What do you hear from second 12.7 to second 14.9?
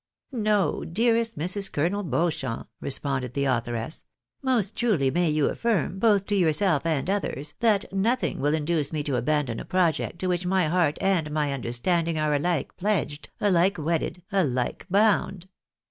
pledged, alike wedded, aUke